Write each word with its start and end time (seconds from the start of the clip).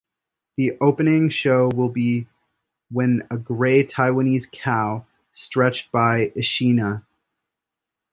The 0.55 0.75
opening 0.81 1.29
show 1.29 1.67
will 1.69 1.89
be 1.91 2.25
When 2.89 3.21
a 3.29 3.37
Gray 3.37 3.83
Taiwanese 3.85 4.49
Cow 4.51 5.05
Stretched, 5.31 5.91
by 5.91 6.29
Ishinha. 6.35 7.05